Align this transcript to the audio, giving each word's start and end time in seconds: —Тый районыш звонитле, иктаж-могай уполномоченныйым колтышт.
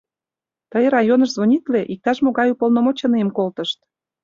—Тый 0.71 0.85
районыш 0.95 1.29
звонитле, 1.33 1.81
иктаж-могай 1.93 2.49
уполномоченныйым 2.53 3.29
колтышт. 3.37 3.79